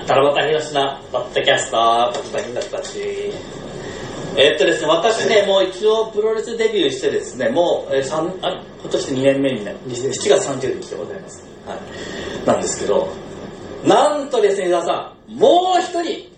[0.00, 3.32] あ、七夕宏のポッドキャスト、立場にだったし。
[4.36, 11.44] えっとですね、私ね、もう一応プロレスデビューしてですね、もう、えー、三あ今年で2年目になる、7月30日でございます。
[11.66, 12.46] はい。
[12.46, 13.08] なんですけど、
[13.84, 16.30] なんとですね、皆さん、もう一人、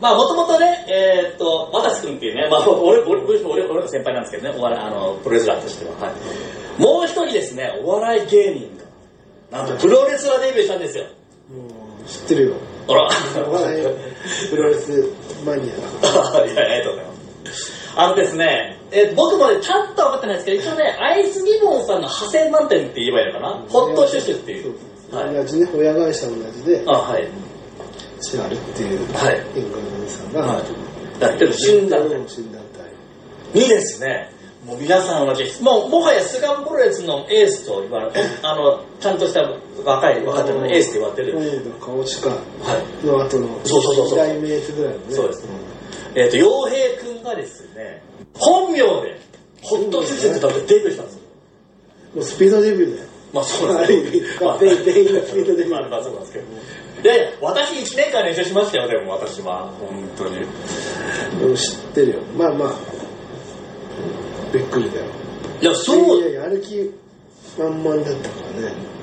[0.00, 6.08] まあ、もともとね、えーっと、渡瀬君っていうね、まあ、 俺、俺、俺、俺俺の先輩なんですけどね、お笑い、あの、プロレスラーとしては。
[6.08, 6.80] はい。
[6.80, 8.78] もう一人ですね、お笑い芸人
[9.50, 11.04] が、なんとプロレスラーデビューしたんですよ。
[12.06, 12.54] 知ってるよ。
[12.88, 13.08] あら。
[14.50, 15.08] プロレス
[15.44, 16.44] マニア。
[16.44, 17.72] いや、ありがとうございます。
[17.96, 24.74] あのですね、えー僕もね、ちゃんとは分かってないですけど、一応ね、アイスギボンさんの派生満点って言えばいいのかな、ホットシュシュっていう。
[25.14, 25.34] はい。
[25.34, 27.28] 同じね、親会社同じで、あ、はい。
[28.20, 31.20] シャールっていうはい演歌のおじさんが、はい。
[31.20, 32.62] だってる診断の診断
[33.52, 33.60] 体。
[33.60, 34.32] にですね、
[34.64, 39.42] もう皆さん同じ、もうもはやスガンプロレスのエースと言われて、 あの、ちゃんとした
[39.84, 41.38] 若い若手のエースと言われてる。
[41.38, 42.36] うん、顔近は
[43.02, 43.06] い。
[43.06, 45.14] の後のそうそうそうそう代名詞ぐらいのね。
[45.14, 45.44] そうです
[46.14, 48.02] えっ、と、洋平くんがですね、
[48.38, 49.18] 本名で、
[49.60, 51.20] ホットシュシュってだってデビューしたんですよ。
[52.14, 53.08] もうスピードデビューだよ。
[53.32, 54.10] まあそうあですね。
[54.94, 56.44] 全員がスピードデビューまあまあそうなんですけど。
[57.02, 59.70] で、私1年間練習しましたよ、でも私は。
[59.78, 60.38] 本当に。
[61.42, 62.14] うん知ってるよ。
[62.38, 62.93] まあまあ、
[64.54, 65.06] びっくりだよ。
[65.60, 66.18] いや、そう。
[66.18, 66.90] いやいや、やる気
[67.58, 68.94] 満々だったからね。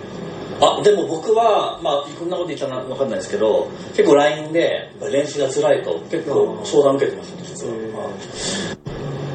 [0.63, 7.73] あでも僕は、まあ、こんなこと言ったらわかんないですけど結構 LINE で練習が辛いと結構相談受けてました実は、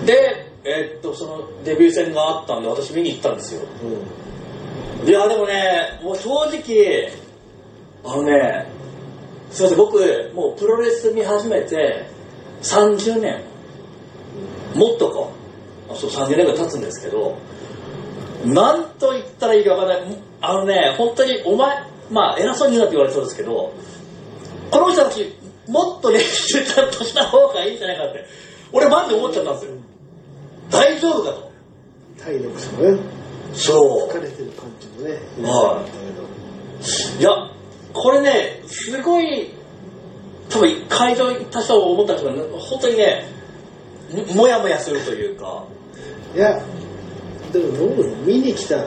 [0.06, 3.62] で、えーっとそのデビュー戦があったんで私見に行ったんですよ。
[5.03, 5.09] うん。
[5.09, 7.12] いやでもねもう正直
[8.05, 8.67] あのね
[9.50, 9.98] すいません僕
[10.33, 12.06] もうプロレス見始めて
[12.62, 13.42] 30年
[14.77, 15.28] もっとか。
[15.28, 15.46] あ
[15.95, 17.39] そう30年ぐらい経つんですけど
[18.45, 20.17] なんと言ったらいいかわからない。
[20.41, 21.77] あのね本当にお前
[22.11, 23.73] まあ偉そうに言うなって言われそうですけど
[24.70, 25.34] この人たち
[25.69, 28.25] もっと練習ちゃんとした方がいいんじゃないかって
[28.73, 29.73] 俺マジで思っちゃったんですよ。
[30.70, 31.53] 大丈夫かと。
[32.19, 32.99] 体力とかね、
[33.55, 34.11] そう。
[34.11, 35.19] 疲れてる感じもね、
[35.49, 35.84] は
[37.19, 37.21] い。
[37.21, 37.31] いや
[37.93, 39.50] これねすごい
[40.50, 43.28] 多分会場行った人は思った人が本当にね
[44.28, 45.65] ももやもやするというか
[46.34, 46.61] いや、
[47.53, 48.84] でもどうなの見に来た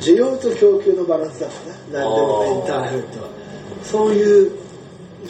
[0.00, 1.52] 需要と供給のバランスだか
[1.92, 3.28] らな、何でもエンターテインメントは。
[3.82, 4.52] そういう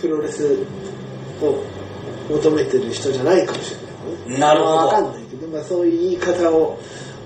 [0.00, 0.58] プロレス
[1.42, 1.62] を
[2.30, 4.40] 求めてる人じゃないかもしれない。
[4.40, 6.78] なるほどわかんないけど、まあそういう言い方を、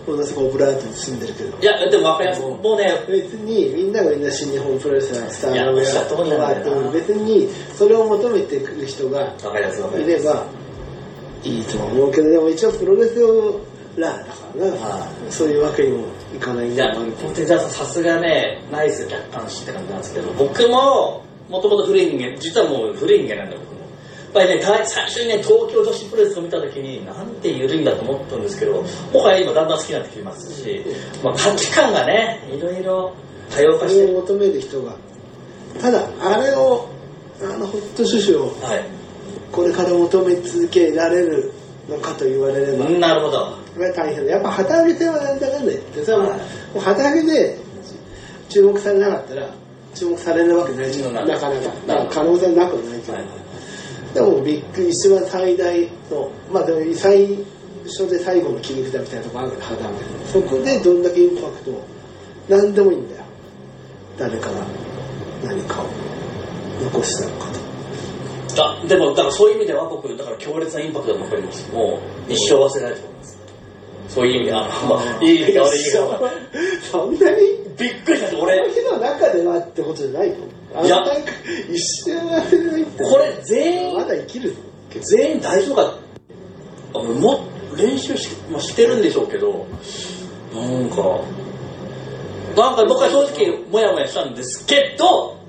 [0.06, 1.58] ものすごくオブラートに包んでるけど。
[1.58, 10.46] いやでも分かりますもうね別にみんながみんな新日本プロレスラースターいやおっしゃる通りなんだよな別にそれを求めてくる人がいれば
[11.44, 13.14] いいとは思うけどでも一応プロレス
[13.96, 23.80] ラーだからな、はそういうわけにもいかないんだもあるけど本当にじゃあさすがねナイス客観視って感じなんですけど僕ももともと古い人間実はもう古い人間なんだ僕も。
[23.80, 23.86] や
[24.30, 30.84] っぱりねた最初にね東京女子プロレスを見た時になんて緩いんだと思ったんですけどもはや今だんだん好きになってきますし、
[31.24, 33.12] まあ、価値観がねいろいろ
[33.50, 34.94] 多様そ化してれを求める人が
[35.80, 36.88] ただあれを
[37.42, 39.00] あのホットシュシュをはい。
[39.52, 41.52] これから求め続けられる
[41.88, 44.32] のかと言われれば、なるほどこれは大変だ。
[44.32, 46.80] やっぱ旗揚げ戦はなんだかんだ言ってさ、はい。
[46.80, 47.58] 旗揚げで
[48.48, 49.48] 注目されなかったら
[49.94, 53.24] 注目されるわけないじゃんなかなかなるまあ可能性なくはないけど、はい
[54.14, 57.38] でもビッグ一番最大のまあでも最
[57.84, 59.96] 初で最後の切り札みたいなとこあるから旗揚げ。
[60.32, 61.86] そこでどんだけインパクトを
[62.48, 63.24] 何でもいいんだよ。
[64.18, 64.66] 誰かが
[65.44, 65.86] 何かを
[66.82, 67.46] 残したのか
[68.56, 68.64] と。
[68.64, 71.72] あでもだからそういう意味では僕だから強烈なインパクトが残ります。
[71.72, 73.00] もう一生忘れないと。
[73.02, 73.19] 思います
[74.10, 74.66] そういう意味であの、
[74.96, 75.90] まあ、いい意味か悪い意味
[76.90, 77.36] そんなに
[77.78, 78.30] びっくりした。
[78.30, 81.04] この俺日の中ではってことじゃないのいや。
[81.70, 84.56] 一瞬忘れないってこれ全員まだ生きるぞ
[85.00, 85.94] 全員大丈夫か？
[86.94, 87.44] あのも
[87.76, 89.66] 練習し,、まあ、してるんでしょうけど。
[90.52, 90.96] なんか
[92.56, 95.39] なんか僕は正直モヤモヤしたんですけど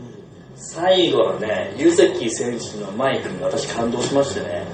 [0.63, 4.65] 最後のねユゼキ選手のマイクに私感動しましてね。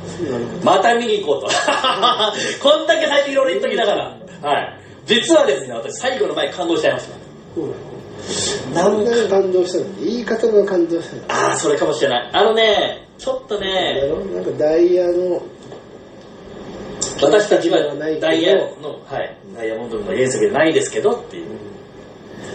[0.64, 1.48] また見に行こうと。
[2.62, 4.18] こんだけ最初いろいろ言っときながら。
[4.42, 4.80] はい。
[5.06, 7.16] 実はですね私最後の前感動しちゃいました。
[7.56, 7.68] そう
[8.74, 9.86] なかなんのなんで感動したの？
[10.02, 11.22] 言い方が感動したの？
[11.30, 12.30] ああそれかもしれない。
[12.34, 15.42] あのねちょっとだねろなんかダイヤの
[17.22, 21.48] 私たちはダイヤの、はい、ダイヤモンドの原石じゃないですけどっていう、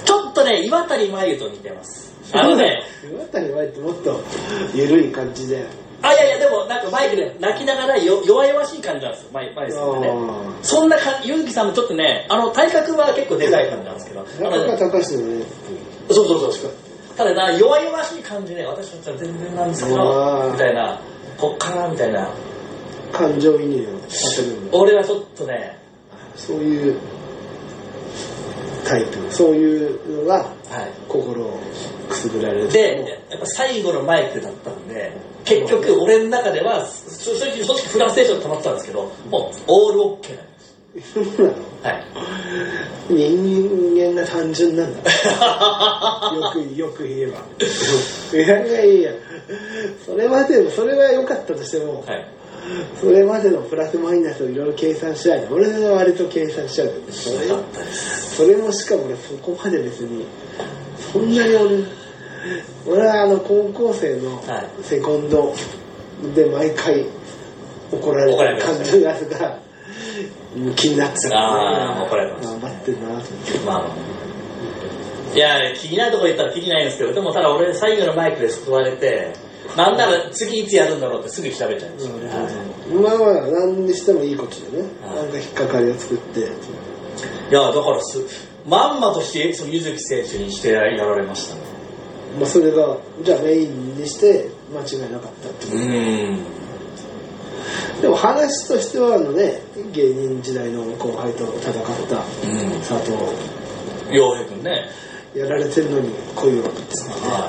[0.04, 4.20] ちょっとね岩谷真由と似てますあのね岩谷てもっと
[4.74, 5.66] 緩い感じで。
[6.04, 10.08] あいやいやでもなんかマイクで泣きながらよ弱々しい感じなんですよマイマイさんってね。
[10.10, 14.20] あそんなかゆうきさんもちょっとねあの体格は結構でかい感じなんですけど。
[14.20, 15.44] あのね中川隆のね
[16.10, 16.70] そうそうそう
[17.16, 21.00] たただな弱々しい感じね私たちは全然なんですけうどみたいな
[21.38, 22.28] こっからみたいな。
[23.12, 24.78] 感情移入をさせるんだ。
[24.78, 25.78] 俺はちょっとね
[26.34, 26.98] そういう
[28.86, 30.46] タイプそういうのがはい。
[31.08, 31.60] 心を
[32.12, 35.12] くすぐられるでやっぱ最後のマイクだったんで
[35.44, 41.12] 結局俺の中では正直正直フラストレーション溜まってたんですけどもうオールオッケーなんです。
[41.14, 41.54] そうなの？
[41.82, 42.04] はい。
[43.08, 45.10] 人間が単純なんだ。
[46.36, 47.38] よくよく言えば。
[48.38, 49.12] いやいやいや。
[50.04, 52.28] それまでもそれは良かったとしても、はい。
[53.00, 57.36] それまでのプラスマイナスをいろいろ計算しない俺は割と計算しちゃうそれ
[57.66, 60.24] それもしかも俺そこまで別に
[61.12, 61.78] そんなに俺
[62.86, 64.82] 俺はあの高校生のはい。
[64.82, 65.54] セコンド
[66.34, 67.06] で毎回
[67.90, 69.58] 怒られる感じのやつが
[70.76, 73.58] 気になってたあー怒られてました頑張ってんなと思って。
[73.66, 73.96] ま
[75.32, 75.34] あ。
[75.34, 79.32] いや気になるとこ言ったら気にないんですけどでもただ俺最後のマイクで救われて
[79.76, 82.94] なんなら次いつやるんだろうってすぐ調べちゃいましたね、はい。
[82.94, 84.88] まあまあ何にしてもいいことでね。
[85.06, 85.16] はい。
[85.16, 86.40] なんか引っかかりを作って。
[86.40, 88.18] いやだからす
[88.66, 91.61] まんまとしてその柚木選手にしてやられましたね
[92.38, 95.76] まあそれがじゃあメインにして間違いなかったってこと。
[95.76, 96.38] うん。
[98.00, 99.62] でも話としてはあのね
[99.92, 101.74] 芸人時代の後輩と戦っ
[102.08, 102.80] たうん。
[102.80, 103.12] 佐藤。
[104.10, 104.88] 洋平君ね。
[105.34, 107.48] やられてるのに恋をかなか。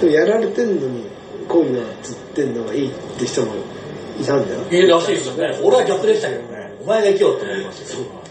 [0.00, 1.04] でもやられてんのに
[1.48, 3.54] 恋はつってんのがいいって人も
[4.20, 4.60] いたんだよ。
[4.70, 5.58] いいらしいですよね。
[5.62, 6.74] 俺は逆でしたけどね。
[6.82, 8.25] お前が生きようと思いましたけど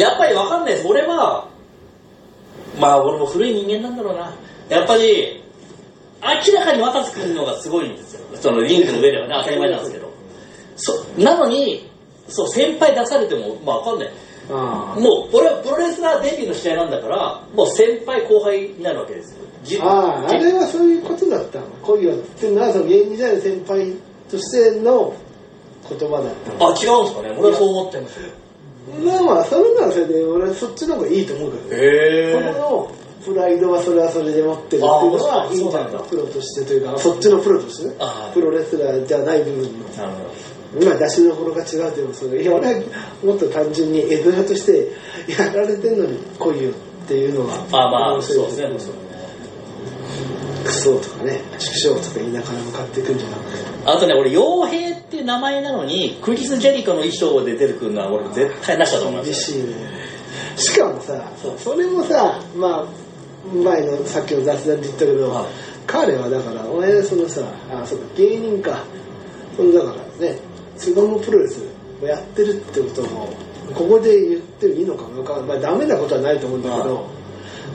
[0.00, 0.86] やっぱりわかんないです。
[0.86, 1.46] 俺は
[2.80, 4.32] まあ俺も古い人間なんだろうな。
[4.68, 5.42] やっぱり
[6.22, 8.26] 明らかに若津君のがすごいんですよ。
[8.36, 10.10] そのリンクの上ではね当たり前なんですけど。
[10.76, 11.90] そなのに
[12.28, 14.10] そう先輩出されてもまあわかんない。
[14.52, 19.44] あもう俺はプロレスラーデビューの試合なんだからもう先輩後輩になるわけですよ。
[19.62, 21.66] じああああれはそういうことだったの。
[21.82, 23.92] 恋はっていうのはその芸人時代の先輩
[24.30, 25.14] としての
[25.88, 26.68] 言葉だったの。
[26.70, 27.36] あ違うんですかね。
[27.38, 28.28] 俺はそう思ってましたよ
[29.04, 31.76] まあまあそれならそれで俺はそっちの方がいいと思うけどね。
[31.82, 32.94] へそこの
[33.24, 34.88] プライドはそれはそれで持ってるっていうの
[35.24, 35.90] はいいんじゃない？
[35.90, 35.98] そうなんだ。
[36.00, 37.94] プロとしてというかそっちのプロとしてね。
[38.34, 39.70] プロレスラーじゃない部分の。
[40.80, 42.80] 今出しどころが違うというのもそれいや俺は
[43.24, 44.88] もっと単純に絵面として
[45.28, 46.74] やられてんのに来いよっ
[47.08, 49.09] ていうのがあまあ面白いそうですね
[50.70, 53.58] クソとかね畜生とか言いながら向かっていくんじゃなくて。
[53.84, 60.00] あとね俺傭兵っていう名前なのにクリス・ジェリコの衣装で出てくるのは俺絶対なしだと思いますよ厳しいね。
[60.56, 65.44] しかもさそれもさまあ前のさっきの雑談で言ったけど、はい。
[65.86, 67.42] 彼はだから俺そのさ
[67.72, 68.84] あそうか芸人か。
[69.56, 70.38] そのだからね
[70.76, 71.60] 巣鴨プロレス
[72.02, 73.28] をやってるってことも
[73.74, 75.54] ここで言ってもいいのかもわかんな。
[75.56, 77.06] いまあダメなことはないと思うんだけど、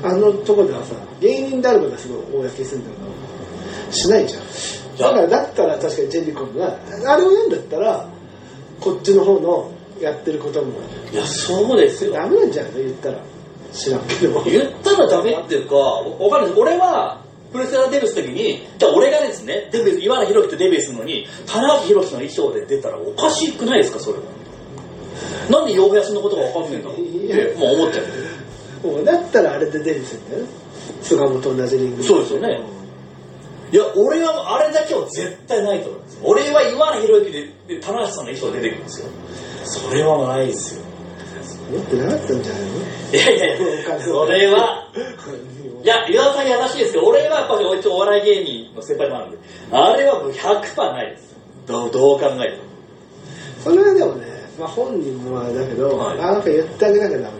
[0.04, 2.98] あのとこではさ芸人であることはすごい公にするんだけ
[3.88, 4.44] どしないじゃん。
[4.98, 8.08] だからだったら確かにジェリコンがあれを読んだったら
[8.80, 9.72] こっちの方の
[10.02, 10.80] やってることも
[11.12, 12.14] いやそうですよ。
[12.14, 13.20] ダメなんじゃないの言ったら。
[13.74, 14.42] 知らんけど。
[14.44, 16.60] 言ったらダメっていうかわかんないです。
[16.60, 17.22] 俺は
[17.52, 24.24] プロレスラーデビューするときにだから俺がですねデビュー岩原宏樹とデビューするのに棚橋宏樹の衣装で出たらおかしくないですかそれは。
[25.50, 26.98] なんで洋平そんなことが分かんねえんだろう。
[26.98, 28.06] ってもう思っちゃう
[28.84, 30.48] もうだったらあれでデビューするんだよね。
[31.02, 32.60] 菅本と同じリングそうですよね。
[33.72, 36.20] いや俺はあれだけは絶対ないと思います。
[36.24, 39.08] 俺は岩原宏之でで棚橋さんの衣装出てくるんですよ。
[39.66, 40.86] それはないですよ。
[41.72, 42.70] 持ってなかったんじゃないの？
[43.12, 44.88] いやいやいやそれは。
[45.84, 49.38] いや岩田さん優しいですけど俺はやっぱり一応お笑い芸人の先輩もあるんで。
[49.72, 51.36] あれはもう100%ないです。
[51.68, 52.42] どうどう考えても。
[53.64, 54.26] それはでもね、
[54.60, 56.20] まあ、本人もあれだけど、はい。
[56.20, 57.30] あなんか言ってあげなきゃダメだ。
[57.30, 57.34] よ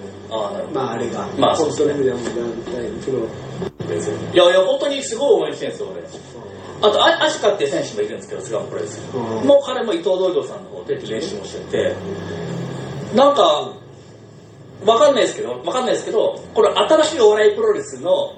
[0.74, 1.94] まああれが、まあそう本ですね。
[1.94, 3.46] 当の意味ではもう団体のプロ
[4.34, 6.04] いやいや本当にすごい応援してるんですよ俺。
[6.82, 9.48] あとあアシカっていう選手もいるんですけど菅野プロレスうん。
[9.48, 11.96] もう彼も伊藤道場さんの方で練習もしてて。
[13.16, 13.74] なんか
[14.86, 18.36] わかんないですけどわかんないですけどこれ新しいお笑いプロレスの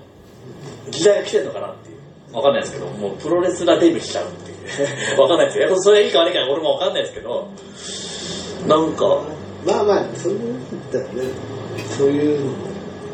[0.91, 1.98] 時代が来てるのかなっていう。
[2.36, 4.58] わかんないですけどもうプロレスラーデビューしちゃうっていう。
[5.22, 5.82] わかんないですよ。
[5.82, 7.48] それいいか悪いか俺もわかんないですけど。
[8.67, 9.22] なんか。
[9.65, 10.34] まあまあそう
[10.94, 11.29] だったらね
[11.98, 12.53] そういう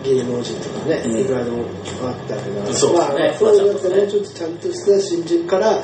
[0.03, 1.19] 芸能人とかね、うん。
[1.19, 1.63] いくらでも
[2.03, 2.93] あったけどそうですね。
[2.93, 5.81] まあ、まあそういうのってまあねちょっとちゃんとした新人から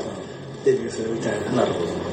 [0.65, 2.09] デビューするみたいななるほど。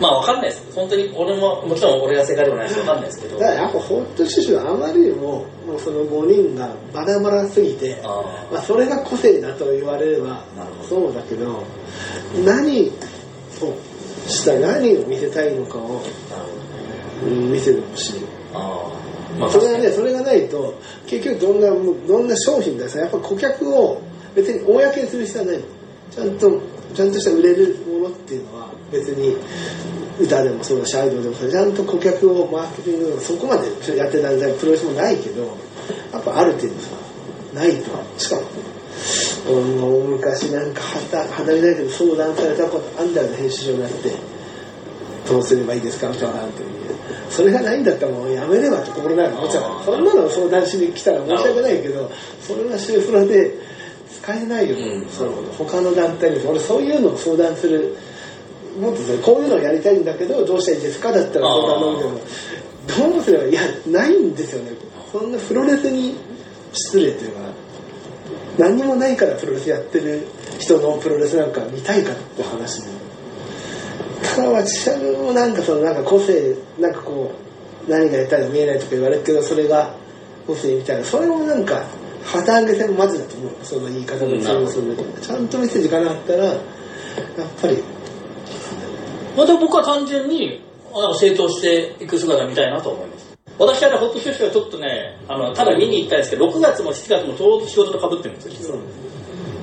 [0.00, 0.74] まあわかんないです。
[0.74, 3.38] 本当に俺ももちろん俺が正解でもないしわかんないですけど。
[3.38, 8.22] だからやっぱホットシュシュはあまりにももうその5人がバラバラすぎてあ
[8.52, 10.44] まあ、それが個性だと言われれば
[10.88, 11.64] そうだけど
[12.44, 12.90] 何
[13.62, 13.74] を
[14.28, 16.02] したい何を見せたいのかを
[17.24, 18.24] 見せてほしい
[19.38, 20.74] まあそれがねそれがないと
[21.06, 24.00] 結局どんなどんな商品ださやっぱ顧客を
[24.34, 25.58] 別に公にする必要はない。
[25.58, 25.64] の
[26.10, 26.60] ちゃんと
[26.94, 29.36] ちゃんとした売れるものっていうのは別に
[30.18, 35.42] 歌でもそうだしアイドルでもそうだしちゃんと顧客をマーケティングそこまでやってたんだプロレスもないけど
[36.12, 36.96] やっぱある程度さ
[37.54, 37.90] ないと。
[38.18, 38.42] しかも
[39.48, 44.36] うん昔なんか肌肌じゃないけど相談されたことあんだよね編集長になって。
[45.26, 46.62] どうすればいいですかみたいなって
[47.30, 49.84] それがないんだったらもうやめればって心の思っちゃう。
[49.84, 53.52] そんなの相談しに来たら申し訳ないけどそれはシュープロで
[54.22, 55.06] 使えないよ、うん。
[55.08, 56.46] その他の団体に。
[56.46, 57.96] 俺そういうのを相談する
[58.80, 62.02] もっとねこういうのをやりたいんだけどどうしたらいいですかだったら相談乗るけ
[62.92, 64.72] どどうすればいやないんですよね。
[65.12, 66.16] そんなプロレスに
[66.72, 67.40] 失礼というか
[68.58, 70.26] 何にもないからプロレスやってる
[70.58, 72.90] 人のプロレスなんか見たいかって話で
[74.36, 77.32] ただ私もなんかそのなんか個性なんかこ
[77.88, 79.94] う何がやったら見えないとか言われるけどそれが
[80.46, 81.82] 個性みたいなそれもなんか
[82.22, 86.58] 旗揚げ戦まずだと思うその言い方の通用するちゃんとメッセージがなかったらやっ
[87.62, 87.82] ぱり
[89.36, 90.62] また僕は単純に
[90.92, 93.36] なんか成長していく姿見たいなと思います。
[93.58, 98.54] 私はねホットシュッシュはちょっとねあのただ見に行ったんですけど6月も7月もちょうど仕事とかぶってるんですよ。
[98.54, 98.78] 実は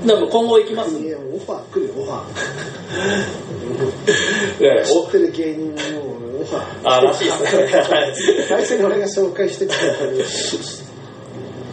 [0.06, 0.96] でも今後行きます？
[1.00, 4.84] いやオファー来るよオファー。
[4.84, 6.02] 知ってる芸人の
[6.42, 6.90] オファー。
[6.90, 7.68] あらしいですね
[8.50, 9.80] 最初に俺が紹介してた い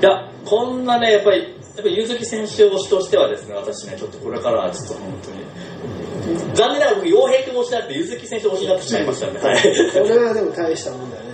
[0.03, 5.45] や、こんなね、やっぱり、やっぱり、ゆずき選手推しとしてはですね、私ね、ちょっとこれからはちょっと本当に、
[6.55, 9.57] 残念ながら僕、洋平君推しじゃなくて、ゆずき選手推しになってしまいましたんで、はい。
[9.93, 11.31] これはでも大したもんだよね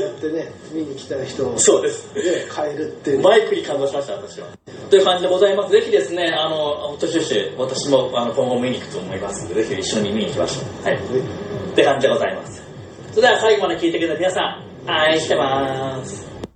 [0.00, 2.08] やってね見に来た人をねそうです。
[2.14, 4.48] 変えるっていうマイクに感動しました、私は。
[4.90, 5.72] という感じでございます。
[5.72, 10.84] ぜひですね、あの、ホットシュッシュ、私もあの今後見に行くと思いますので、ぜひ一緒に見に行きましょう。
[10.84, 10.96] はい。
[10.96, 12.62] って感じでございます。
[13.10, 14.40] それでは最後まで聞いてくれた皆さ
[14.86, 16.47] ん、愛してます。